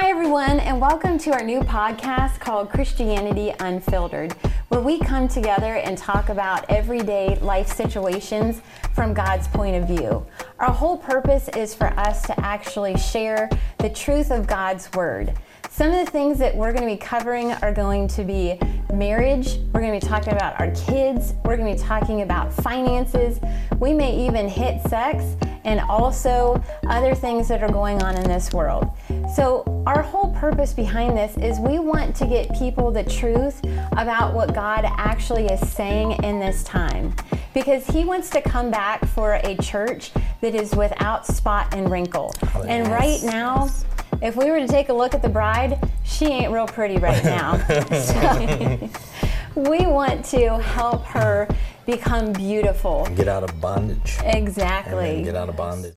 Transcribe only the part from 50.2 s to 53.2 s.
to help her become beautiful.